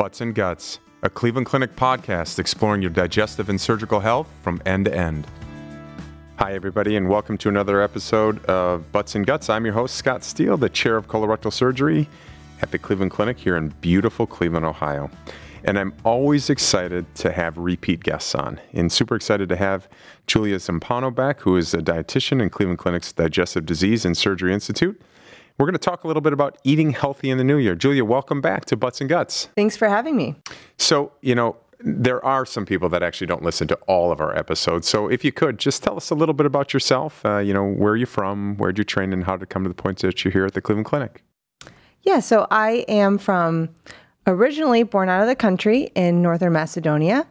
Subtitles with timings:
[0.00, 4.86] Butts and Guts, a Cleveland Clinic podcast exploring your digestive and surgical health from end
[4.86, 5.26] to end.
[6.36, 9.50] Hi, everybody, and welcome to another episode of Butts and Guts.
[9.50, 12.08] I'm your host, Scott Steele, the chair of colorectal surgery
[12.62, 15.10] at the Cleveland Clinic here in beautiful Cleveland, Ohio.
[15.64, 18.58] And I'm always excited to have repeat guests on.
[18.72, 19.86] And super excited to have
[20.26, 24.98] Julia Zumpano back, who is a dietitian in Cleveland Clinic's Digestive Disease and Surgery Institute.
[25.60, 27.74] We're going to talk a little bit about eating healthy in the new year.
[27.74, 29.50] Julia, welcome back to Butts and Guts.
[29.56, 30.34] Thanks for having me.
[30.78, 34.34] So, you know, there are some people that actually don't listen to all of our
[34.34, 34.88] episodes.
[34.88, 37.62] So, if you could just tell us a little bit about yourself, uh, you know,
[37.62, 40.32] where you're from, where'd you train, and how to come to the point that you're
[40.32, 41.22] here at the Cleveland Clinic.
[42.04, 43.68] Yeah, so I am from
[44.26, 47.26] originally born out of the country in northern Macedonia.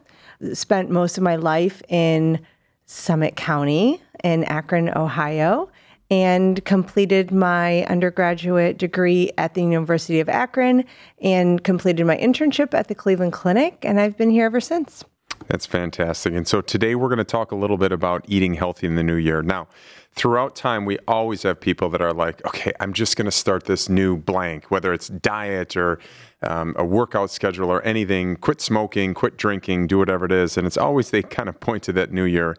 [0.52, 2.38] Spent most of my life in
[2.86, 5.68] Summit County in Akron, Ohio
[6.10, 10.84] and completed my undergraduate degree at the University of Akron
[11.22, 13.84] and completed my internship at the Cleveland Clinic.
[13.84, 15.04] And I've been here ever since.
[15.46, 16.34] That's fantastic.
[16.34, 19.02] And so today we're going to talk a little bit about eating healthy in the
[19.02, 19.42] new year.
[19.42, 19.68] Now,
[20.12, 23.64] throughout time, we always have people that are like, okay, I'm just going to start
[23.64, 25.98] this new blank, whether it's diet or
[26.42, 30.56] um, a workout schedule or anything, quit smoking, quit drinking, do whatever it is.
[30.56, 32.56] And it's always they kind of point to that new year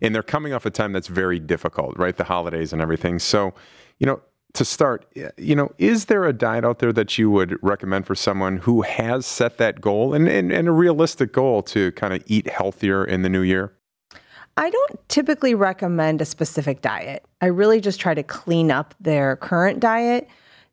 [0.00, 2.16] and they're coming off a time that's very difficult, right?
[2.16, 3.18] The holidays and everything.
[3.18, 3.54] So,
[3.98, 4.20] you know,
[4.54, 8.14] to start, you know, is there a diet out there that you would recommend for
[8.14, 12.22] someone who has set that goal and, and, and a realistic goal to kind of
[12.26, 13.74] eat healthier in the new year?
[14.56, 17.24] I don't typically recommend a specific diet.
[17.40, 20.28] I really just try to clean up their current diet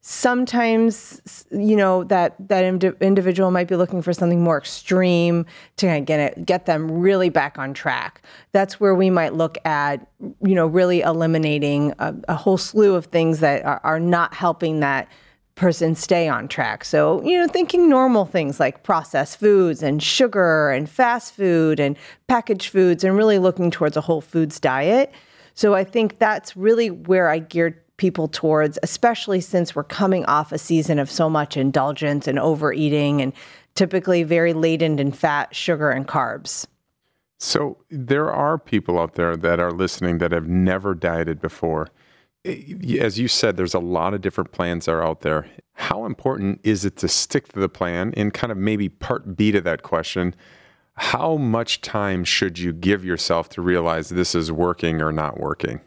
[0.07, 5.99] sometimes you know that that indi- individual might be looking for something more extreme to
[6.01, 8.21] get it, get them really back on track.
[8.51, 13.07] That's where we might look at you know really eliminating a, a whole slew of
[13.07, 15.07] things that are, are not helping that
[15.55, 16.85] person stay on track.
[16.85, 21.97] So you know thinking normal things like processed foods and sugar and fast food and
[22.27, 25.11] packaged foods and really looking towards a whole foods diet.
[25.55, 30.51] So i think that's really where i geared people towards, especially since we're coming off
[30.51, 33.33] a season of so much indulgence and overeating and
[33.75, 36.65] typically very laden in fat, sugar, and carbs.
[37.37, 41.89] So there are people out there that are listening that have never dieted before.
[42.45, 45.47] Eh, as you said, there's a lot of different plans that are out there.
[45.73, 48.13] How important is it to stick to the plan?
[48.15, 50.33] And kind of maybe part B to that question,
[50.95, 55.81] how much time should you give yourself to realize this is working or not working?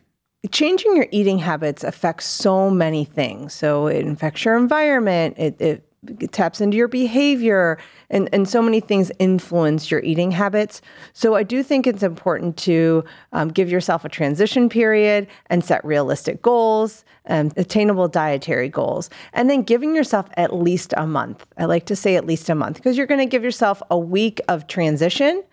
[0.51, 3.53] Changing your eating habits affects so many things.
[3.53, 5.85] So it affects your environment, it, it,
[6.21, 7.77] it, taps into your behavior,
[8.09, 10.81] and, and so many things influence your eating habits.
[11.13, 15.85] So I do think it's important to um, give yourself a transition period and set
[15.85, 21.47] realistic goals, and attainable dietary goals, and then giving yourself at least a month.
[21.59, 23.99] I like to say at least a month because you're going to give yourself a
[23.99, 25.45] week of transition.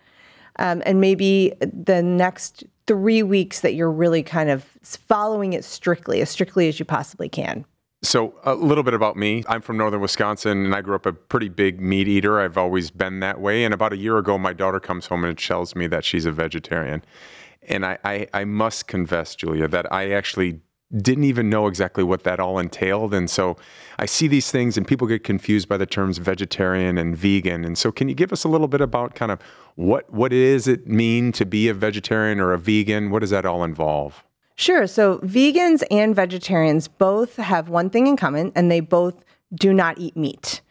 [0.58, 6.20] Um, and maybe the next three weeks that you're really kind of following it strictly,
[6.20, 7.64] as strictly as you possibly can.
[8.02, 9.42] So, a little bit about me.
[9.48, 12.40] I'm from northern Wisconsin and I grew up a pretty big meat eater.
[12.40, 13.64] I've always been that way.
[13.64, 16.32] And about a year ago, my daughter comes home and tells me that she's a
[16.32, 17.02] vegetarian.
[17.68, 20.60] And I, I, I must confess, Julia, that I actually
[20.96, 23.12] didn't even know exactly what that all entailed.
[23.12, 23.56] And so
[23.98, 27.64] I see these things and people get confused by the terms vegetarian and vegan.
[27.64, 29.40] And so can you give us a little bit about kind of
[29.74, 33.10] what what is it mean to be a vegetarian or a vegan?
[33.10, 34.24] What does that all involve?
[34.54, 34.86] Sure.
[34.86, 39.22] So vegans and vegetarians both have one thing in common and they both
[39.54, 40.62] do not eat meat.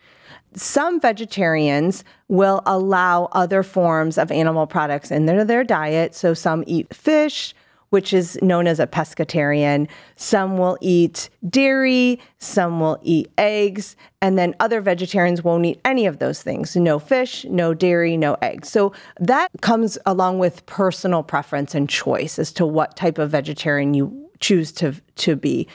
[0.56, 6.16] Some vegetarians will allow other forms of animal products in their, their diet.
[6.16, 7.53] So some eat fish,
[7.95, 9.88] which is known as a pescatarian.
[10.17, 16.05] Some will eat dairy, some will eat eggs, and then other vegetarians won't eat any
[16.05, 18.67] of those things no fish, no dairy, no eggs.
[18.67, 18.91] So
[19.22, 24.29] that comes along with personal preference and choice as to what type of vegetarian you
[24.41, 25.66] choose to, to be.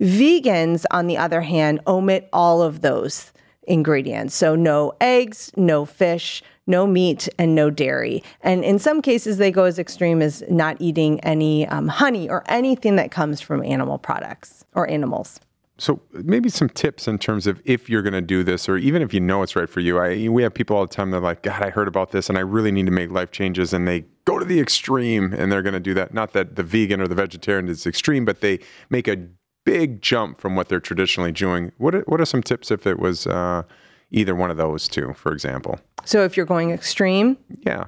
[0.00, 3.32] Vegans, on the other hand, omit all of those
[3.68, 4.34] ingredients.
[4.34, 8.22] So no eggs, no fish, no meat and no dairy.
[8.42, 12.44] And in some cases, they go as extreme as not eating any um, honey or
[12.46, 15.40] anything that comes from animal products or animals.
[15.80, 19.00] So maybe some tips in terms of if you're going to do this, or even
[19.00, 19.98] if you know it's right for you.
[19.98, 22.28] I, we have people all the time that are like, God, I heard about this,
[22.28, 25.52] and I really need to make life changes, and they go to the extreme, and
[25.52, 26.12] they're going to do that.
[26.12, 28.58] Not that the vegan or the vegetarian is extreme, but they
[28.90, 29.28] make a
[29.64, 31.70] big jump from what they're traditionally doing.
[31.78, 33.62] What are, what are some tips if it was uh,
[34.10, 35.78] either one of those two, for example?
[36.04, 37.36] So if you're going extreme?
[37.66, 37.84] Yeah.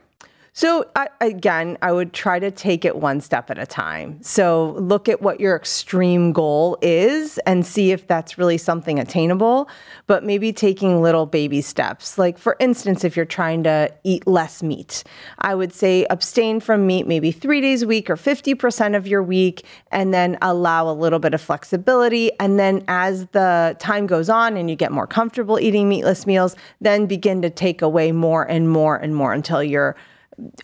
[0.53, 4.21] So, I, again, I would try to take it one step at a time.
[4.21, 9.69] So, look at what your extreme goal is and see if that's really something attainable,
[10.09, 12.19] but maybe taking little baby steps.
[12.19, 15.05] Like, for instance, if you're trying to eat less meat,
[15.39, 19.23] I would say abstain from meat maybe three days a week or 50% of your
[19.23, 22.33] week, and then allow a little bit of flexibility.
[22.41, 26.57] And then, as the time goes on and you get more comfortable eating meatless meals,
[26.81, 29.95] then begin to take away more and more and more until you're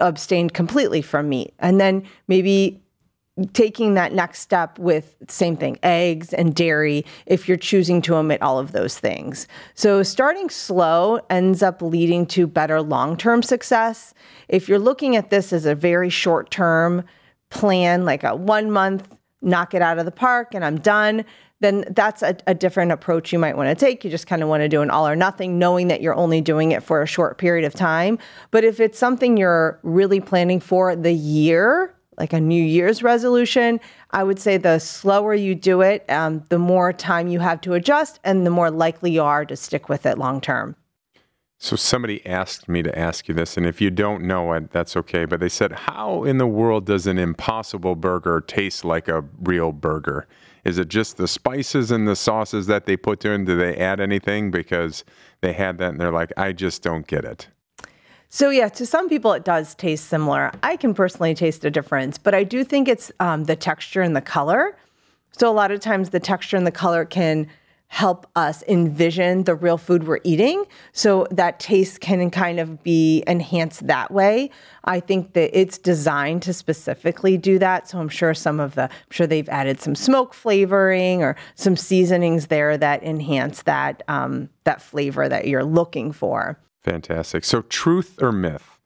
[0.01, 1.55] abstained completely from meat.
[1.59, 2.81] And then maybe
[3.53, 8.41] taking that next step with same thing eggs and dairy if you're choosing to omit
[8.41, 14.15] all of those things so starting slow ends up leading to better long-term success
[14.49, 17.05] if you're looking at this as a very short-term
[17.51, 19.07] plan like a one month
[19.43, 21.23] knock it out of the park and i'm done
[21.61, 24.05] then that's a, a different approach you might want to take.
[24.05, 26.41] You just kind of want to do an all or nothing, knowing that you're only
[26.41, 28.19] doing it for a short period of time.
[28.51, 33.81] But if it's something you're really planning for the year, like a New Year's resolution,
[34.11, 37.75] I would say the slower you do it, um, the more time you have to
[37.75, 40.77] adjust, and the more likely you are to stick with it long term.
[41.59, 44.97] So somebody asked me to ask you this, and if you don't know it, that's
[44.97, 45.25] okay.
[45.25, 49.73] But they said, "How in the world does an Impossible Burger taste like a real
[49.73, 50.27] burger?"
[50.67, 53.45] Is it just the spices and the sauces that they put in?
[53.45, 54.51] Do they add anything?
[54.51, 55.05] Because
[55.41, 57.47] they had that and they're like, I just don't get it.
[58.31, 60.51] So, yeah, to some people it does taste similar.
[60.65, 64.17] I can personally taste a difference, but I do think it's um, the texture and
[64.17, 64.77] the color.
[65.31, 67.47] So, a lot of times the texture and the color can
[67.89, 70.65] help us envision the real food we're eating.
[70.93, 74.51] So that taste can kind of be enhanced that way.
[74.85, 77.89] I think that it's designed to specifically do that.
[77.89, 81.77] So i'm sure some of the i'm sure they've added some smoke flavoring or some
[81.77, 86.59] seasonings there that enhance that um, that flavor that you're looking for.
[86.83, 87.45] Fantastic.
[87.45, 88.77] So truth or myth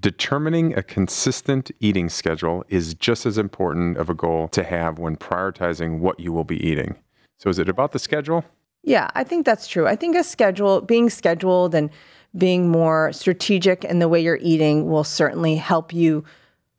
[0.00, 5.16] Determining a consistent eating schedule is just as important of a goal to have when
[5.16, 6.94] prioritizing what you will be eating.
[7.38, 8.44] So is it about the schedule?
[8.82, 9.86] Yeah, I think that's true.
[9.86, 11.90] I think a schedule, being scheduled and
[12.36, 16.24] being more strategic in the way you're eating will certainly help you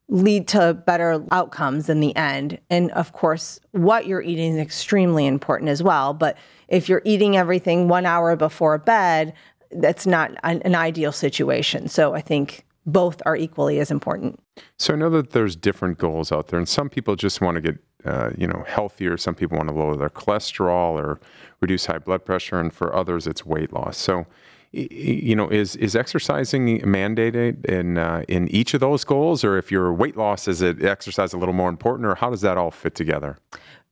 [0.10, 2.60] lead to better outcomes in the end.
[2.70, 6.14] And of course, what you're eating is extremely important as well.
[6.14, 9.34] But if you're eating everything one hour before bed,
[9.72, 11.88] that's not an, an ideal situation.
[11.88, 14.40] So I think both are equally as important.
[14.78, 17.62] So I know that there's different goals out there, and some people just want to
[17.62, 19.18] get uh, you know, healthier.
[19.18, 21.20] Some people want to lower their cholesterol or
[21.62, 23.98] reduce high blood pressure, and for others, it's weight loss.
[23.98, 24.26] So,
[24.72, 29.72] you know, is is exercising mandated in uh, in each of those goals, or if
[29.72, 32.72] your weight loss is it exercise a little more important, or how does that all
[32.72, 33.38] fit together?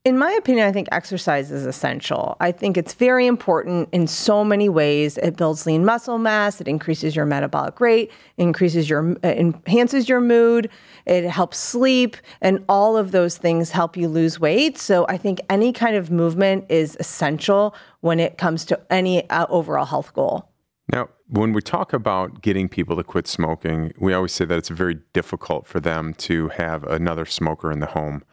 [0.07, 2.37] In my opinion, I think exercise is essential.
[2.39, 5.17] I think it's very important in so many ways.
[5.17, 10.69] It builds lean muscle mass, it increases your metabolic rate, increases your enhances your mood,
[11.05, 14.77] it helps sleep, and all of those things help you lose weight.
[14.77, 19.45] So I think any kind of movement is essential when it comes to any uh,
[19.49, 20.49] overall health goal.
[20.89, 24.69] Now, when we talk about getting people to quit smoking, we always say that it's
[24.69, 28.23] very difficult for them to have another smoker in the home.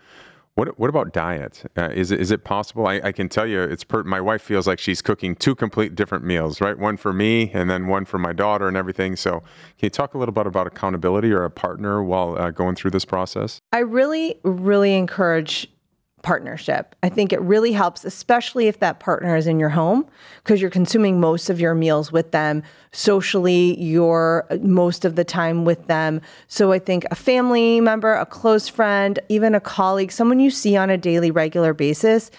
[0.56, 1.68] What what about diet?
[1.76, 2.86] Uh, is it is it possible?
[2.86, 5.96] I, I can tell you, it's per, my wife feels like she's cooking two complete
[5.96, 6.78] different meals, right?
[6.78, 9.16] One for me and then one for my daughter and everything.
[9.16, 12.76] So, can you talk a little bit about accountability or a partner while uh, going
[12.76, 13.60] through this process?
[13.72, 15.68] I really really encourage
[16.25, 16.97] partnership.
[17.05, 20.06] I think it really helps, especially if that partner is in your home,
[20.43, 22.65] because you're consuming most of your meals with them.
[22.91, 26.21] Socially, you're uh, most of the time with them.
[26.49, 30.76] So I think a family member, a close friend, even a colleague, someone you see
[30.76, 32.33] on a daily, regular basis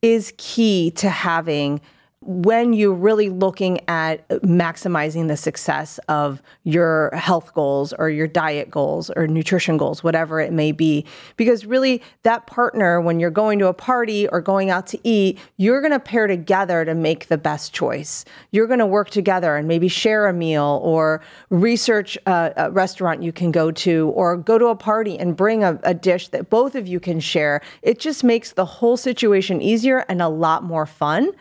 [0.00, 1.80] is key to having
[2.24, 8.70] when you're really looking at maximizing the success of your health goals or your diet
[8.70, 11.04] goals or nutrition goals, whatever it may be.
[11.36, 15.38] Because really, that partner, when you're going to a party or going out to eat,
[15.56, 18.24] you're going to pair together to make the best choice.
[18.50, 23.22] You're going to work together and maybe share a meal or research a, a restaurant
[23.22, 26.50] you can go to or go to a party and bring a, a dish that
[26.50, 27.60] both of you can share.
[27.82, 31.32] It just makes the whole situation easier and a lot more fun.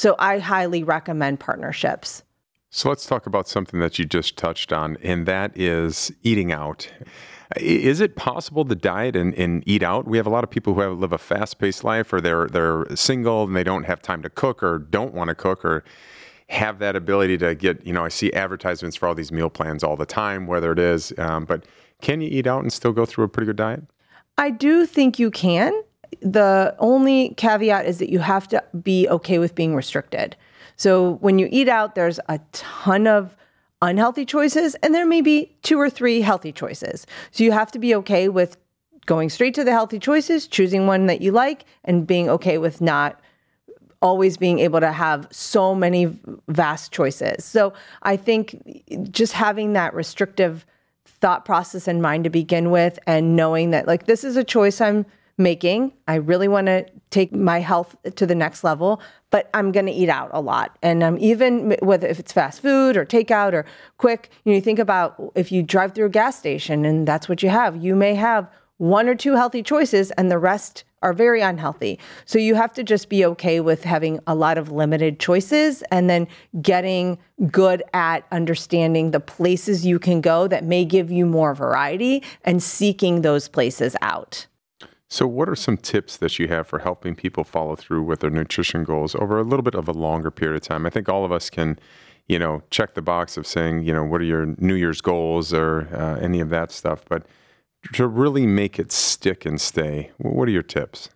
[0.00, 2.22] So I highly recommend partnerships.
[2.70, 6.90] So let's talk about something that you just touched on, and that is eating out.
[7.58, 10.06] Is it possible to diet and, and eat out?
[10.06, 12.86] We have a lot of people who have, live a fast-paced life, or they're they're
[12.96, 15.84] single and they don't have time to cook, or don't want to cook, or
[16.48, 17.86] have that ability to get.
[17.86, 20.78] You know, I see advertisements for all these meal plans all the time, whether it
[20.78, 21.12] is.
[21.18, 21.66] Um, but
[22.00, 23.82] can you eat out and still go through a pretty good diet?
[24.38, 25.74] I do think you can
[26.20, 30.36] the only caveat is that you have to be okay with being restricted.
[30.76, 33.36] So when you eat out, there's a ton of
[33.82, 37.06] unhealthy choices and there may be two or three healthy choices.
[37.30, 38.56] So you have to be okay with
[39.06, 42.80] going straight to the healthy choices, choosing one that you like, and being okay with
[42.80, 43.20] not
[44.02, 47.44] always being able to have so many vast choices.
[47.44, 50.64] So I think just having that restrictive
[51.04, 54.80] thought process in mind to begin with and knowing that like this is a choice
[54.80, 55.04] I'm
[55.40, 55.92] making.
[56.06, 59.92] I really want to take my health to the next level, but I'm going to
[59.92, 60.78] eat out a lot.
[60.82, 63.66] And um, even whether if it's fast food or takeout or
[63.98, 67.28] quick, you know, you think about if you drive through a gas station and that's
[67.28, 71.12] what you have, you may have one or two healthy choices and the rest are
[71.12, 71.98] very unhealthy.
[72.26, 76.10] So you have to just be okay with having a lot of limited choices and
[76.10, 76.28] then
[76.60, 77.18] getting
[77.50, 82.62] good at understanding the places you can go that may give you more variety and
[82.62, 84.46] seeking those places out.
[85.12, 88.30] So, what are some tips that you have for helping people follow through with their
[88.30, 90.86] nutrition goals over a little bit of a longer period of time?
[90.86, 91.80] I think all of us can,
[92.28, 95.52] you know, check the box of saying, you know, what are your New Year's goals
[95.52, 97.04] or uh, any of that stuff.
[97.08, 97.26] But
[97.94, 101.10] to really make it stick and stay, what are your tips?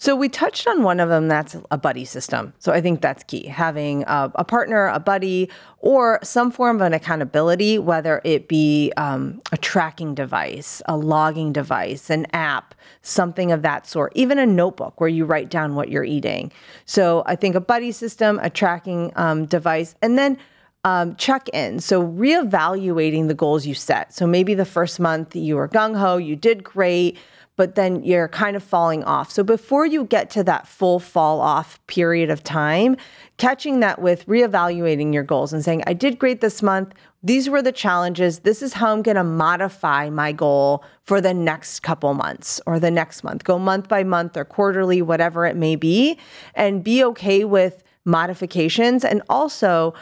[0.00, 1.28] So we touched on one of them.
[1.28, 2.54] That's a buddy system.
[2.58, 3.44] So I think that's key.
[3.44, 8.94] Having a, a partner, a buddy, or some form of an accountability, whether it be
[8.96, 14.46] um, a tracking device, a logging device, an app, something of that sort, even a
[14.46, 16.50] notebook where you write down what you're eating.
[16.86, 20.38] So I think a buddy system, a tracking um, device, and then
[20.82, 21.78] um, check in.
[21.78, 24.14] So, reevaluating the goals you set.
[24.14, 27.18] So, maybe the first month you were gung ho, you did great,
[27.56, 29.30] but then you're kind of falling off.
[29.30, 32.96] So, before you get to that full fall off period of time,
[33.36, 36.94] catching that with reevaluating your goals and saying, I did great this month.
[37.22, 38.40] These were the challenges.
[38.40, 42.80] This is how I'm going to modify my goal for the next couple months or
[42.80, 43.44] the next month.
[43.44, 46.18] Go month by month or quarterly, whatever it may be,
[46.54, 49.04] and be okay with modifications.
[49.04, 49.92] And also,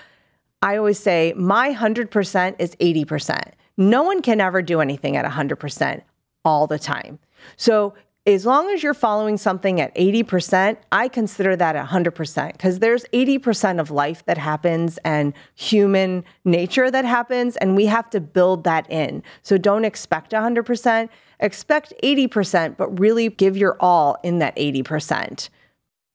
[0.63, 3.53] I always say my 100% is 80%.
[3.77, 6.03] No one can ever do anything at 100%
[6.45, 7.19] all the time.
[7.57, 7.95] So,
[8.27, 13.81] as long as you're following something at 80%, I consider that 100% because there's 80%
[13.81, 18.91] of life that happens and human nature that happens, and we have to build that
[18.91, 19.23] in.
[19.43, 21.09] So don't expect 100%,
[21.41, 25.49] expect 80%, but really give your all in that 80%.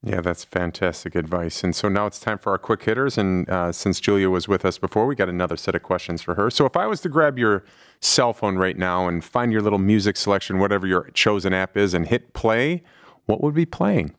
[0.06, 1.64] Yeah, that's fantastic advice.
[1.64, 3.18] And so now it's time for our quick hitters.
[3.18, 6.36] And uh, since Julia was with us before, we got another set of questions for
[6.36, 6.50] her.
[6.50, 7.64] So if I was to grab your
[8.02, 11.94] cell phone right now and find your little music selection, whatever your chosen app is,
[11.94, 12.84] and hit play,
[13.28, 14.14] what would be playing?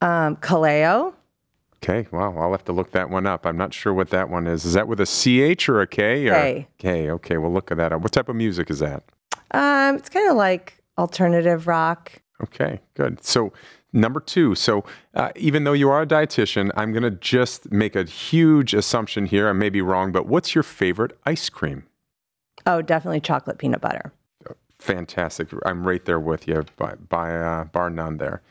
[0.00, 1.12] Um, Kaleo.
[1.82, 3.46] Okay, wow, I'll have to look that one up.
[3.46, 4.64] I'm not sure what that one is.
[4.64, 6.28] Is that with a CH or a K?
[6.28, 6.32] Or?
[6.32, 6.68] K.
[6.78, 8.00] K, okay, we'll look at that up.
[8.00, 9.04] What type of music is that?
[9.52, 12.20] Um, it's kind of like alternative rock.
[12.42, 13.22] Okay, good.
[13.22, 13.52] So
[13.92, 17.96] Number two, so uh, even though you are a dietitian, I'm going to just make
[17.96, 19.48] a huge assumption here.
[19.48, 21.86] I may be wrong, but what's your favorite ice cream?
[22.66, 24.12] Oh, definitely chocolate peanut butter.
[24.78, 25.48] Fantastic.
[25.64, 28.42] I'm right there with you by, by uh, bar none there.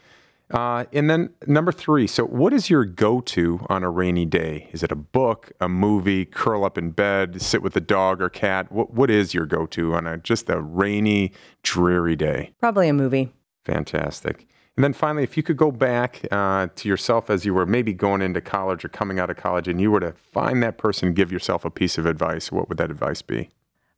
[0.50, 4.70] Uh, and then number three, so what is your go to on a rainy day?
[4.72, 8.30] Is it a book, a movie, curl up in bed, sit with a dog or
[8.30, 8.72] cat?
[8.72, 12.54] What, what is your go to on a just a rainy, dreary day?
[12.60, 13.34] Probably a movie.
[13.66, 14.48] Fantastic.
[14.78, 17.94] And then finally, if you could go back uh, to yourself as you were maybe
[17.94, 21.14] going into college or coming out of college and you were to find that person,
[21.14, 23.50] give yourself a piece of advice, what would that advice be?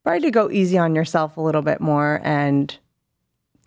[0.06, 2.76] Probably to go easy on yourself a little bit more and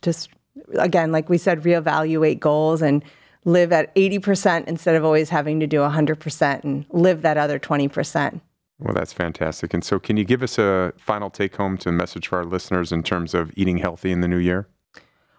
[0.01, 0.31] just,
[0.79, 3.05] again, like we said, reevaluate goals and
[3.45, 8.41] live at 80% instead of always having to do 100% and live that other 20%.
[8.79, 9.75] Well, that's fantastic.
[9.75, 12.91] And so, can you give us a final take home to message for our listeners
[12.91, 14.67] in terms of eating healthy in the new year?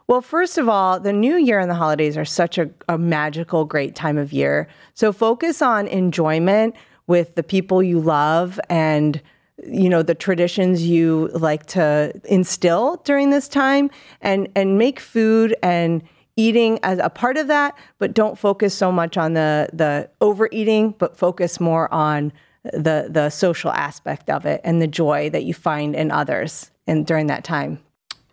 [0.07, 3.63] Well, first of all, the new year and the holidays are such a, a, magical,
[3.63, 4.67] great time of year.
[4.93, 6.75] So focus on enjoyment
[7.07, 9.21] with the people you love and
[9.65, 13.89] you know the traditions you like to instill during this time
[14.21, 16.03] and and make food and
[16.35, 20.91] eating as a part of that but don't focus so much on the the overeating
[20.97, 22.33] but focus more on
[22.63, 27.05] the the social aspect of it and the joy that you find in others and
[27.05, 27.79] during that time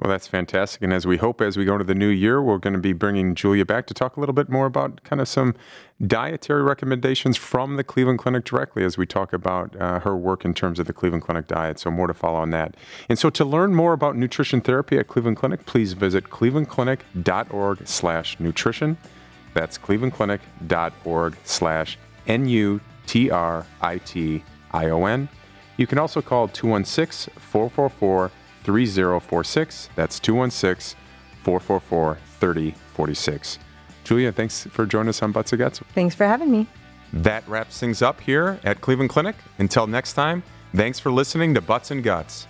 [0.01, 0.81] well, that's fantastic.
[0.81, 2.95] And as we hope as we go into the new year, we're going to be
[2.95, 5.55] bringing Julia back to talk a little bit more about kind of some
[6.07, 10.55] dietary recommendations from the Cleveland Clinic directly as we talk about uh, her work in
[10.55, 11.79] terms of the Cleveland Clinic diet.
[11.79, 12.79] So, more to follow on that.
[13.11, 18.41] And so, to learn more about nutrition therapy at Cleveland Clinic, please visit clevelandclinic.org slash
[18.41, 18.97] nutrition.
[19.53, 25.29] That's clevelandclinic.org slash N U T R I T I O N.
[25.77, 28.31] You can also call 216 444
[28.65, 29.91] 3046.
[29.95, 30.99] That's 216
[31.43, 33.59] 444 3046.
[34.05, 35.81] Julia, thanks for joining us on Butts and Guts.
[35.95, 36.67] Thanks for having me.
[37.13, 39.37] That wraps things up here at Cleveland Clinic.
[39.59, 42.47] Until next time, Thanks for listening to Butts and Guts.